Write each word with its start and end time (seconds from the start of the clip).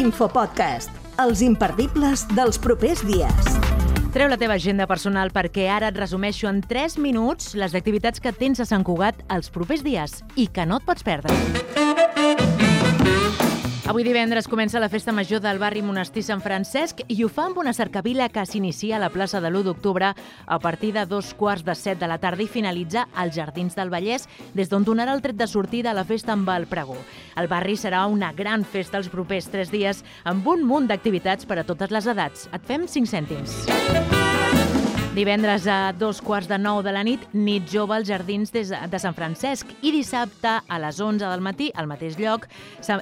Infopodcast, 0.00 0.88
els 1.20 1.42
imperdibles 1.44 2.22
dels 2.32 2.56
propers 2.62 3.02
dies. 3.04 3.48
Treu 4.14 4.30
la 4.32 4.38
teva 4.40 4.56
agenda 4.56 4.86
personal 4.88 5.28
perquè 5.34 5.66
ara 5.68 5.90
et 5.92 5.98
resumeixo 6.00 6.48
en 6.48 6.62
3 6.64 6.96
minuts 7.04 7.52
les 7.60 7.76
activitats 7.76 8.22
que 8.24 8.32
tens 8.32 8.62
a 8.62 8.66
Sant 8.70 8.86
Cugat 8.86 9.20
els 9.28 9.52
propers 9.52 9.84
dies 9.84 10.22
i 10.40 10.48
que 10.48 10.64
no 10.64 10.80
et 10.80 10.88
pots 10.88 11.04
perdre. 11.04 11.36
Avui 13.90 14.06
divendres 14.06 14.46
comença 14.48 14.80
la 14.80 14.88
festa 14.88 15.12
major 15.12 15.42
del 15.44 15.58
barri 15.60 15.82
Monestir 15.82 16.22
Sant 16.24 16.40
Francesc 16.40 17.02
i 17.10 17.20
ho 17.20 17.28
fa 17.28 17.48
amb 17.50 17.58
una 17.58 17.74
cercavila 17.76 18.30
que 18.32 18.46
s'inicia 18.46 18.96
a 18.96 19.02
la 19.02 19.10
plaça 19.12 19.40
de 19.42 19.50
l'1 19.50 19.66
d'octubre 19.66 20.14
a 20.14 20.58
partir 20.62 20.94
de 20.94 21.04
dos 21.10 21.34
quarts 21.34 21.66
de 21.66 21.74
set 21.74 22.00
de 22.00 22.08
la 22.08 22.20
tarda 22.22 22.46
i 22.46 22.48
finalitza 22.48 23.08
als 23.12 23.34
Jardins 23.34 23.76
del 23.76 23.90
Vallès, 23.92 24.30
des 24.54 24.70
d'on 24.70 24.86
donarà 24.86 25.12
el 25.12 25.20
tret 25.20 25.36
de 25.36 25.50
sortida 25.50 25.90
a 25.90 25.98
la 25.98 26.06
festa 26.06 26.32
amb 26.38 26.48
el 26.54 26.70
pregó. 26.70 26.96
El 27.36 27.48
barri 27.48 27.76
serà 27.76 28.06
una 28.10 28.32
gran 28.32 28.64
festa 28.64 28.98
els 28.98 29.10
propers 29.12 29.50
tres 29.50 29.70
dies 29.70 30.04
amb 30.24 30.46
un 30.48 30.64
munt 30.66 30.88
d'activitats 30.90 31.46
per 31.46 31.60
a 31.60 31.66
totes 31.68 31.90
les 31.94 32.06
edats. 32.10 32.48
Et 32.54 32.66
fem 32.66 32.88
5 32.88 33.10
cèntims. 33.10 33.60
Divendres 35.10 35.66
a 35.66 35.92
dos 35.92 36.20
quarts 36.22 36.46
de 36.46 36.56
nou 36.56 36.84
de 36.86 36.92
la 36.94 37.02
nit, 37.02 37.24
nit 37.34 37.66
jove 37.66 37.96
als 37.96 38.06
Jardins 38.06 38.54
de 38.54 39.00
Sant 39.02 39.16
Francesc 39.18 39.72
i 39.82 39.90
dissabte 39.90 40.60
a 40.62 40.78
les 40.78 41.00
11 41.02 41.26
del 41.26 41.42
matí, 41.42 41.72
al 41.74 41.90
mateix 41.90 42.14
lloc, 42.20 42.46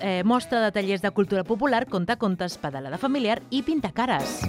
eh, 0.00 0.22
mostra 0.24 0.64
de 0.64 0.72
tallers 0.72 1.04
de 1.04 1.12
cultura 1.12 1.44
popular, 1.44 1.84
contes, 1.86 2.56
pedalada 2.56 2.96
familiar 2.96 3.42
i 3.50 3.62
pintacares. 3.62 4.40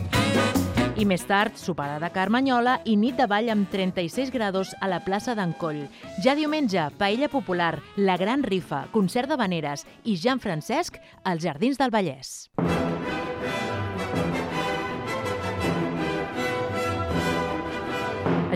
I 1.00 1.06
més 1.08 1.22
tard, 1.24 1.56
soparada 1.56 2.10
carmanyola 2.12 2.74
i 2.84 2.98
nit 3.00 3.16
de 3.16 3.24
ball 3.32 3.48
amb 3.54 3.70
36 3.72 4.34
grados 4.36 4.74
a 4.84 4.90
la 4.92 5.00
plaça 5.06 5.32
d'Encoll. 5.32 5.86
Ja 6.26 6.36
diumenge, 6.36 6.90
paella 7.00 7.32
popular, 7.32 7.78
la 7.96 8.18
gran 8.20 8.44
rifa, 8.44 8.84
concert 8.92 9.32
de 9.32 9.40
veneres 9.40 9.88
i 10.04 10.18
Jean 10.20 10.44
Francesc 10.44 11.00
als 11.24 11.48
Jardins 11.48 11.80
del 11.80 11.96
Vallès. 11.96 12.50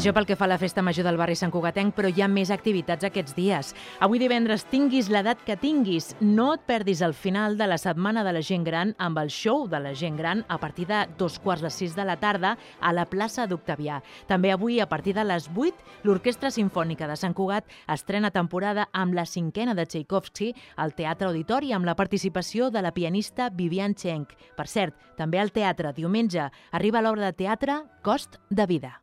Això 0.04 0.12
pel 0.12 0.26
que 0.28 0.36
fa 0.36 0.44
a 0.44 0.52
la 0.52 0.58
festa 0.60 0.82
major 0.84 1.06
del 1.08 1.16
barri 1.16 1.38
Sant 1.40 1.48
Cugatenc, 1.48 1.94
però 1.96 2.10
hi 2.12 2.20
ha 2.20 2.28
més 2.28 2.50
activitats 2.52 3.06
aquests 3.08 3.38
dies. 3.38 3.70
Avui 4.04 4.20
divendres 4.20 4.66
tinguis 4.68 5.08
l'edat 5.08 5.40
que 5.48 5.56
tinguis, 5.56 6.10
no 6.20 6.50
et 6.58 6.66
perdis 6.68 7.00
el 7.08 7.14
final 7.16 7.56
de 7.56 7.70
la 7.72 7.78
Setmana 7.80 8.26
de 8.28 8.34
la 8.36 8.42
Gent 8.44 8.66
Gran 8.68 8.90
amb 9.00 9.22
el 9.22 9.30
show 9.32 9.62
de 9.72 9.80
la 9.80 9.94
gent 9.96 10.18
gran 10.20 10.42
a 10.52 10.58
partir 10.60 10.90
de 10.90 11.06
dos 11.16 11.38
quarts 11.40 11.64
de 11.64 11.72
sis 11.72 11.96
de 11.96 12.04
la 12.04 12.18
tarda 12.20 12.58
a 12.82 12.92
la 12.92 13.06
plaça 13.08 13.46
d'Octavià. 13.48 14.02
També 14.28 14.52
avui, 14.52 14.82
a 14.84 14.90
partir 14.92 15.14
de 15.16 15.24
les 15.24 15.48
8, 15.48 16.04
l'Orquestra 16.04 16.52
Simfònica 16.52 17.08
de 17.08 17.16
Sant 17.16 17.32
Cugat 17.32 17.72
estrena 17.88 18.34
temporada 18.36 18.90
amb 18.92 19.16
la 19.16 19.24
cinquena 19.24 19.72
de 19.72 19.86
Tchaikovsky 19.86 20.50
al 20.84 20.98
Teatre 21.00 21.30
Auditori 21.30 21.72
amb 21.72 21.88
la 21.88 21.96
participació 21.96 22.68
de 22.76 22.84
la 22.84 22.92
pianista 22.92 23.48
Vivian 23.48 23.96
Chenk. 23.96 24.36
Per 24.60 24.68
cert, 24.68 25.00
també 25.16 25.40
al 25.40 25.56
teatre 25.56 25.96
diumenge 25.96 26.50
arriba 26.74 27.00
l'obra 27.00 27.32
de 27.32 27.40
teatre 27.46 27.86
Cost 28.04 28.42
de 28.50 28.68
vida. 28.68 29.03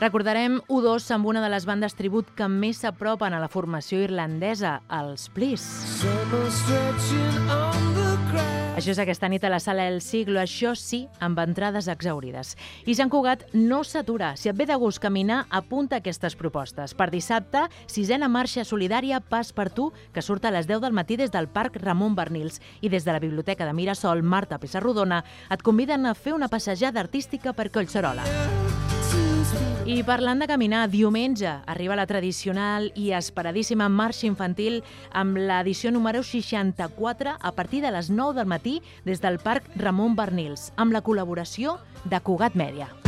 Recordarem 0.00 0.58
U2 0.68 1.04
amb 1.14 1.28
una 1.30 1.40
de 1.40 1.48
les 1.52 1.64
bandes 1.64 1.94
tribut 1.94 2.26
que 2.34 2.48
més 2.50 2.80
s'apropen 2.82 3.32
a 3.32 3.38
la 3.40 3.48
formació 3.48 4.00
irlandesa, 4.02 4.80
els 4.90 5.28
Please. 5.30 5.86
Això 8.74 8.90
és 8.90 8.98
aquesta 8.98 9.30
nit 9.30 9.44
a 9.46 9.52
la 9.52 9.60
sala 9.62 9.86
El 9.86 10.00
Siglo, 10.02 10.40
això 10.42 10.72
sí, 10.74 11.04
amb 11.22 11.38
entrades 11.38 11.86
exaurides. 11.88 12.56
I 12.90 12.96
Sant 12.98 13.12
Cugat 13.12 13.46
no 13.54 13.84
s'atura. 13.86 14.32
Si 14.36 14.50
et 14.50 14.58
ve 14.58 14.66
de 14.66 14.74
gust 14.82 14.98
caminar, 14.98 15.44
apunta 15.48 16.02
aquestes 16.02 16.34
propostes. 16.34 16.96
Per 16.98 17.08
dissabte, 17.14 17.62
sisena 17.86 18.28
marxa 18.28 18.66
solidària 18.66 19.22
Pas 19.22 19.54
per 19.54 19.70
tu, 19.70 19.92
que 20.12 20.26
surt 20.26 20.44
a 20.44 20.52
les 20.52 20.66
10 20.66 20.82
del 20.82 20.98
matí 20.98 21.16
des 21.16 21.30
del 21.30 21.46
Parc 21.46 21.78
Ramon 21.78 22.18
Bernils. 22.18 22.58
I 22.82 22.90
des 22.90 23.06
de 23.06 23.14
la 23.14 23.22
Biblioteca 23.22 23.64
de 23.64 23.72
Mirasol, 23.72 24.26
Marta 24.26 24.58
Pissarrodona, 24.58 25.22
et 25.54 25.62
conviden 25.62 26.10
a 26.10 26.18
fer 26.18 26.34
una 26.34 26.50
passejada 26.50 26.98
artística 26.98 27.54
per 27.54 27.70
Collserola. 27.70 28.26
I 29.84 30.00
parlant 30.02 30.40
de 30.40 30.46
caminar, 30.48 30.86
diumenge 30.88 31.50
arriba 31.68 31.94
la 31.94 32.06
tradicional 32.08 32.88
i 32.96 33.10
esperadíssima 33.12 33.90
marxa 33.92 34.24
infantil 34.24 34.80
amb 35.12 35.36
l'edició 35.36 35.92
número 35.92 36.24
64 36.24 37.36
a 37.38 37.52
partir 37.52 37.84
de 37.84 37.92
les 37.92 38.08
9 38.08 38.40
del 38.40 38.48
matí 38.48 38.80
des 39.04 39.20
del 39.20 39.38
Parc 39.38 39.68
Ramon 39.76 40.16
Bernils, 40.16 40.72
amb 40.76 40.96
la 40.96 41.04
col·laboració 41.04 41.78
de 42.08 42.24
Cugat 42.24 42.56
Mèdia. 42.56 43.03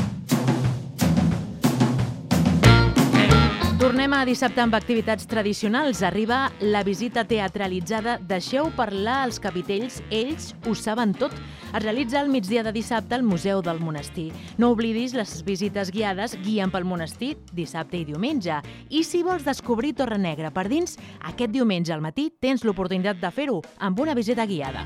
Tornem 3.97 4.12
a 4.12 4.27
dissabte 4.29 4.61
amb 4.61 4.75
activitats 4.77 5.25
tradicionals. 5.25 6.03
Arriba 6.05 6.51
la 6.61 6.83
visita 6.84 7.23
teatralitzada 7.25 8.19
Deixeu 8.21 8.69
parlar 8.77 9.23
als 9.25 9.39
capitells, 9.41 10.03
ells 10.12 10.51
ho 10.69 10.75
saben 10.77 11.15
tot. 11.17 11.33
Es 11.73 11.81
realitza 11.81 12.21
el 12.21 12.29
migdia 12.29 12.61
de 12.61 12.75
dissabte 12.77 13.17
al 13.17 13.25
Museu 13.25 13.65
del 13.65 13.81
Monestir. 13.81 14.27
No 14.61 14.75
oblidis 14.77 15.17
les 15.17 15.39
visites 15.49 15.89
guiades 15.97 16.37
Guien 16.45 16.69
pel 16.69 16.84
Monestir 16.84 17.39
dissabte 17.57 17.97
i 17.97 18.05
diumenge. 18.05 18.61
I 18.93 19.01
si 19.01 19.25
vols 19.25 19.49
descobrir 19.49 19.97
Torre 19.97 20.21
Negra 20.21 20.53
per 20.53 20.69
dins, 20.69 20.99
aquest 21.33 21.57
diumenge 21.57 21.97
al 21.97 22.05
matí 22.05 22.28
tens 22.37 22.69
l'oportunitat 22.69 23.17
de 23.25 23.33
fer-ho 23.33 23.63
amb 23.81 24.05
una 24.05 24.13
visita 24.13 24.45
guiada. 24.45 24.84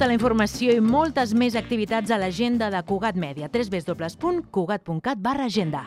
Tota 0.00 0.08
la 0.08 0.14
informació 0.16 0.72
i 0.72 0.80
moltes 0.80 1.34
més 1.36 1.52
activitats 1.60 2.08
a 2.08 2.16
l'agenda 2.16 2.70
de 2.72 2.80
Cugat 2.88 3.18
Mèdia, 3.20 3.50
www.cugat.cat 3.52 5.20
barra 5.20 5.44
agenda. 5.44 5.82